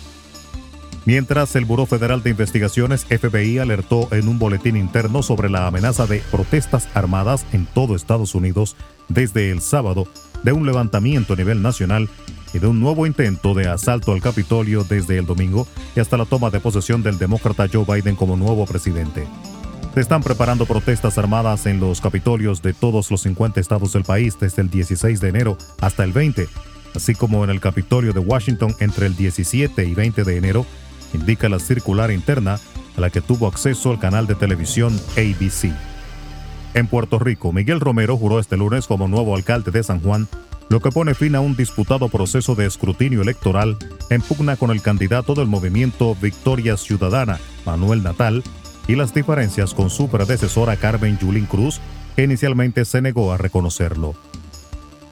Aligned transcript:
Mientras 1.06 1.54
el 1.54 1.64
Buró 1.64 1.86
Federal 1.86 2.24
de 2.24 2.30
Investigaciones 2.30 3.04
FBI 3.04 3.58
alertó 3.58 4.08
en 4.10 4.26
un 4.26 4.40
boletín 4.40 4.76
interno 4.76 5.22
sobre 5.22 5.48
la 5.48 5.68
amenaza 5.68 6.04
de 6.04 6.18
protestas 6.32 6.88
armadas 6.94 7.46
en 7.52 7.64
todo 7.64 7.94
Estados 7.94 8.34
Unidos 8.34 8.74
desde 9.08 9.52
el 9.52 9.60
sábado 9.60 10.08
de 10.42 10.50
un 10.50 10.66
levantamiento 10.66 11.34
a 11.34 11.36
nivel 11.36 11.62
nacional 11.62 12.08
y 12.52 12.58
de 12.58 12.66
un 12.66 12.80
nuevo 12.80 13.06
intento 13.06 13.54
de 13.54 13.68
asalto 13.68 14.10
al 14.10 14.20
Capitolio 14.20 14.82
desde 14.82 15.16
el 15.16 15.26
domingo 15.26 15.68
y 15.94 16.00
hasta 16.00 16.16
la 16.16 16.24
toma 16.24 16.50
de 16.50 16.58
posesión 16.58 17.04
del 17.04 17.18
demócrata 17.18 17.68
Joe 17.72 17.84
Biden 17.84 18.16
como 18.16 18.36
nuevo 18.36 18.66
presidente. 18.66 19.28
Se 19.94 20.00
están 20.00 20.24
preparando 20.24 20.66
protestas 20.66 21.18
armadas 21.18 21.66
en 21.66 21.78
los 21.78 22.00
Capitolios 22.00 22.62
de 22.62 22.74
todos 22.74 23.12
los 23.12 23.22
50 23.22 23.60
estados 23.60 23.92
del 23.92 24.02
país 24.02 24.36
desde 24.40 24.60
el 24.60 24.70
16 24.70 25.20
de 25.20 25.28
enero 25.28 25.56
hasta 25.80 26.02
el 26.02 26.12
20, 26.12 26.48
así 26.96 27.14
como 27.14 27.44
en 27.44 27.50
el 27.50 27.60
Capitolio 27.60 28.12
de 28.12 28.18
Washington 28.18 28.74
entre 28.80 29.06
el 29.06 29.14
17 29.14 29.84
y 29.84 29.94
20 29.94 30.24
de 30.24 30.36
enero, 30.36 30.66
indica 31.16 31.48
la 31.48 31.58
circular 31.58 32.10
interna 32.12 32.60
a 32.96 33.00
la 33.00 33.10
que 33.10 33.20
tuvo 33.20 33.48
acceso 33.48 33.92
el 33.92 33.98
canal 33.98 34.26
de 34.26 34.36
televisión 34.36 34.98
ABC. 35.16 35.72
En 36.74 36.86
Puerto 36.86 37.18
Rico, 37.18 37.52
Miguel 37.52 37.80
Romero 37.80 38.16
juró 38.16 38.38
este 38.38 38.56
lunes 38.56 38.86
como 38.86 39.08
nuevo 39.08 39.34
alcalde 39.34 39.70
de 39.70 39.82
San 39.82 40.00
Juan, 40.00 40.28
lo 40.68 40.80
que 40.80 40.90
pone 40.90 41.14
fin 41.14 41.34
a 41.34 41.40
un 41.40 41.56
disputado 41.56 42.08
proceso 42.08 42.54
de 42.54 42.66
escrutinio 42.66 43.22
electoral 43.22 43.76
en 44.10 44.20
pugna 44.20 44.56
con 44.56 44.70
el 44.70 44.82
candidato 44.82 45.34
del 45.34 45.46
movimiento 45.46 46.14
Victoria 46.20 46.76
Ciudadana, 46.76 47.38
Manuel 47.64 48.02
Natal, 48.02 48.42
y 48.88 48.94
las 48.94 49.14
diferencias 49.14 49.74
con 49.74 49.90
su 49.90 50.08
predecesora 50.08 50.76
Carmen 50.76 51.18
Yulín 51.18 51.46
Cruz, 51.46 51.80
que 52.14 52.24
inicialmente 52.24 52.84
se 52.84 53.02
negó 53.02 53.32
a 53.32 53.36
reconocerlo. 53.36 54.14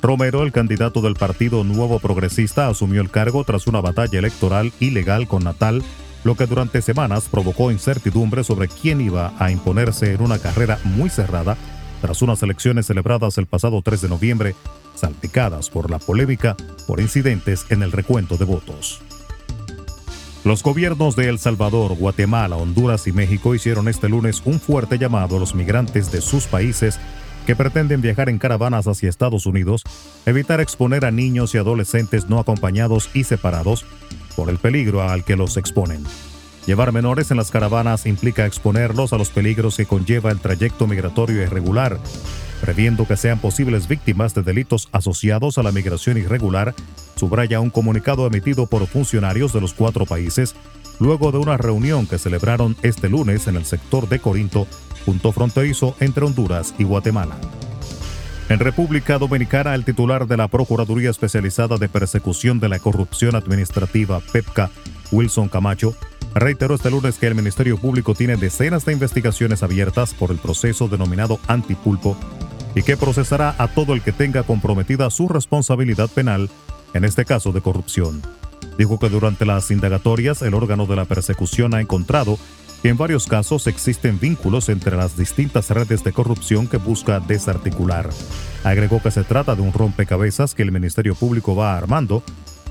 Romero, 0.05 0.43
el 0.43 0.53
candidato 0.53 1.01
del 1.01 1.15
Partido 1.15 1.65
Nuevo 1.65 1.99
Progresista, 1.99 2.69
asumió 2.69 3.01
el 3.01 3.11
cargo 3.11 3.43
tras 3.43 3.67
una 3.67 3.81
batalla 3.81 4.19
electoral 4.19 4.71
ilegal 4.79 5.27
con 5.27 5.45
Natal 5.45 5.83
lo 6.25 6.35
que 6.35 6.45
durante 6.45 6.83
semanas 6.83 7.29
provocó 7.31 7.71
incertidumbre 7.71 8.45
sobre 8.45 8.69
quién 8.69 9.01
iba 9.01 9.33
a 9.39 9.51
imponerse 9.51 10.13
en 10.13 10.21
una 10.21 10.39
carrera 10.39 10.79
muy 10.85 11.09
cerrada 11.09 11.57
tras 12.03 12.21
unas 12.21 12.43
elecciones 12.43 12.85
celebradas 12.85 13.39
el 13.39 13.47
pasado 13.47 13.81
3 13.81 14.03
de 14.03 14.09
noviembre, 14.11 14.55
salpicadas 14.95 15.71
por 15.71 15.91
la 15.91 15.99
polémica 15.99 16.55
por 16.87 17.01
incidentes 17.01 17.65
en 17.71 17.83
el 17.83 17.91
recuento 17.91 18.37
de 18.37 18.45
votos. 18.45 19.01
Los 20.45 20.63
gobiernos 20.63 21.17
de 21.17 21.31
El 21.31 21.39
Salvador, 21.39 21.97
Guatemala, 21.97 22.57
Honduras 22.57 23.07
y 23.07 23.13
México 23.13 23.55
hicieron 23.55 23.89
este 23.89 24.11
lunes 24.11 24.43
un 24.45 24.61
fuerte 24.61 24.99
llamado 24.99 25.39
a 25.39 25.41
los 25.41 25.55
migrantes 25.55 26.13
de 26.13 26.21
sus 26.21 26.45
países 26.47 27.01
que 27.47 27.57
pretenden 27.57 28.01
viajar 28.01 28.29
en 28.29 28.39
caravanas 28.39 28.87
hacia 28.87 29.09
Estados 29.09 29.47
Unidos, 29.47 29.83
evitar 30.27 30.61
exponer 30.61 31.05
a 31.05 31.11
niños 31.11 31.55
y 31.55 31.59
adolescentes 31.59 32.29
no 32.29 32.39
acompañados 32.39 33.11
y 33.15 33.25
separados 33.25 33.85
por 34.37 34.51
el 34.51 34.59
peligro 34.59 35.03
al 35.03 35.25
que 35.25 35.37
los 35.37 35.57
exponen. 35.57 36.05
Llevar 36.67 36.93
menores 36.93 37.31
en 37.31 37.37
las 37.37 37.51
caravanas 37.51 38.07
implica 38.07 38.47
exponerlos 38.47 39.13
a 39.13 39.19
los 39.19 39.29
peligros 39.29 39.77
que 39.77 39.85
conlleva 39.85 40.31
el 40.31 40.41
trayecto 40.41 40.87
migratorio 40.87 41.43
irregular, 41.43 41.99
previendo 42.63 43.07
que 43.07 43.19
sean 43.19 43.39
posibles 43.39 43.87
víctimas 43.87 44.35
de 44.35 44.43
delitos 44.43 44.89
asociados 44.93 45.59
a 45.59 45.63
la 45.63 45.73
migración 45.73 46.17
irregular, 46.17 46.75
subraya 47.25 47.59
un 47.59 47.71
comunicado 47.71 48.27
emitido 48.27 48.67
por 48.67 48.87
funcionarios 48.87 49.55
de 49.55 49.61
los 49.63 49.73
cuatro 49.73 50.05
países 50.05 50.55
luego 51.01 51.33
de 51.33 51.39
una 51.39 51.57
reunión 51.57 52.07
que 52.07 52.19
celebraron 52.19 52.77
este 52.83 53.09
lunes 53.09 53.47
en 53.47 53.57
el 53.57 53.65
sector 53.65 54.11
de 54.11 54.19
Corinto, 54.19 54.67
punto 55.07 55.33
fronterizo 55.33 55.97
entre 56.01 56.27
Honduras 56.27 56.75
y 56.79 56.85
Guatemala. 56.85 57.39
En 58.51 58.59
República 58.59 59.17
Dominicana, 59.17 59.75
el 59.75 59.87
titular 59.87 60.27
de 60.27 60.37
la 60.37 60.49
Procuraduría 60.49 61.09
Especializada 61.09 61.79
de 61.79 61.89
Persecución 61.89 62.61
de 62.61 62.69
la 62.69 62.79
Corrupción 62.79 63.37
Administrativa, 63.37 64.21
PEPCA, 64.21 64.71
Wilson 65.11 65.49
Camacho, 65.49 65.95
reiteró 66.35 66.75
este 66.75 66.91
lunes 66.91 67.17
que 67.17 67.27
el 67.27 67.35
Ministerio 67.35 67.79
Público 67.79 68.15
tiene 68.15 68.37
decenas 68.37 68.85
de 68.85 68.93
investigaciones 68.93 69.63
abiertas 69.63 70.13
por 70.13 70.31
el 70.31 70.37
proceso 70.37 70.89
denominado 70.89 71.41
antipulpo 71.47 72.19
y 72.75 72.83
que 72.83 72.99
procesará 72.99 73.55
a 73.57 73.69
todo 73.69 73.95
el 73.95 74.03
que 74.03 74.13
tenga 74.13 74.43
comprometida 74.43 75.09
su 75.09 75.27
responsabilidad 75.27 76.11
penal, 76.11 76.51
en 76.95 77.05
este 77.05 77.25
caso 77.25 77.53
de 77.53 77.61
corrupción. 77.61 78.23
Dijo 78.79 78.99
que 78.99 79.11
durante 79.11 79.45
las 79.45 79.71
indagatorias 79.71 80.41
el 80.43 80.55
órgano 80.55 80.87
de 80.87 80.97
la 80.97 81.05
persecución 81.05 81.75
ha 81.75 81.81
encontrado 81.81 82.39
en 82.85 82.99
varios 82.99 83.27
casos 83.27 83.67
existen 83.67 84.21
vínculos 84.21 84.69
entre 84.69 84.95
las 84.95 85.17
distintas 85.17 85.71
redes 85.71 86.05
de 86.05 86.13
corrupción 86.13 86.67
que 86.67 86.77
busca 86.77 87.19
desarticular. 87.19 88.11
Agregó 88.63 89.01
que 89.01 89.11
se 89.11 89.25
trata 89.25 89.55
de 89.55 89.63
un 89.63 89.73
rompecabezas 89.73 90.55
que 90.55 90.63
el 90.63 90.71
Ministerio 90.71 91.15
Público 91.15 91.57
va 91.57 91.79
armando 91.79 92.23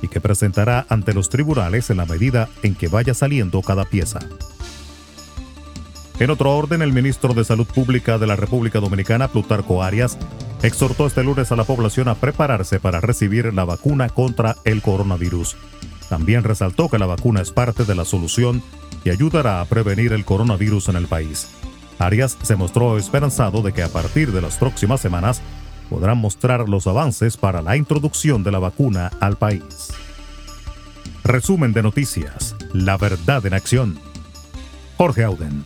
y 0.03 0.09
que 0.09 0.21
presentará 0.21 0.85
ante 0.87 1.15
los 1.15 1.29
tribunales 1.29 1.89
en 1.89 1.97
la 1.97 2.05
medida 2.05 2.47
en 2.61 2.75
que 2.75 2.89
vaya 2.89 3.15
saliendo 3.15 3.59
cada 3.63 3.85
pieza. 3.85 4.19
En 6.19 6.29
otro 6.29 6.55
orden, 6.55 6.83
el 6.83 6.93
ministro 6.93 7.33
de 7.33 7.43
Salud 7.43 7.65
Pública 7.65 8.19
de 8.19 8.27
la 8.27 8.35
República 8.35 8.79
Dominicana, 8.79 9.29
Plutarco 9.29 9.81
Arias, 9.81 10.19
exhortó 10.63 11.05
este 11.05 11.23
lunes 11.23 11.51
a 11.51 11.55
la 11.55 11.65
población 11.65 12.07
a 12.07 12.15
prepararse 12.15 12.79
para 12.79 13.01
recibir 13.01 13.53
la 13.53 13.65
vacuna 13.65 14.09
contra 14.09 14.55
el 14.63 14.81
coronavirus. 14.81 15.55
También 16.09 16.43
resaltó 16.43 16.89
que 16.89 16.99
la 16.99 17.05
vacuna 17.05 17.41
es 17.41 17.51
parte 17.51 17.85
de 17.85 17.95
la 17.95 18.05
solución 18.05 18.63
y 19.03 19.09
ayudará 19.09 19.61
a 19.61 19.65
prevenir 19.65 20.13
el 20.13 20.25
coronavirus 20.25 20.89
en 20.89 20.95
el 20.95 21.07
país. 21.07 21.49
Arias 21.99 22.37
se 22.41 22.55
mostró 22.55 22.97
esperanzado 22.97 23.61
de 23.61 23.73
que 23.73 23.83
a 23.83 23.89
partir 23.89 24.31
de 24.31 24.41
las 24.41 24.57
próximas 24.57 25.01
semanas 25.01 25.41
podrán 25.89 26.17
mostrar 26.17 26.67
los 26.69 26.87
avances 26.87 27.37
para 27.37 27.61
la 27.61 27.77
introducción 27.77 28.43
de 28.43 28.51
la 28.51 28.59
vacuna 28.59 29.11
al 29.19 29.37
país. 29.37 29.93
Resumen 31.23 31.73
de 31.73 31.83
noticias. 31.83 32.55
La 32.73 32.97
verdad 32.97 33.45
en 33.45 33.53
acción. 33.53 33.99
Jorge 34.97 35.23
Auden. 35.23 35.65